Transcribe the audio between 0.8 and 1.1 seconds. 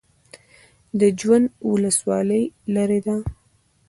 د